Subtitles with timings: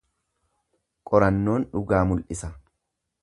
[1.11, 2.53] Qorannoon dhugaa mul’isa.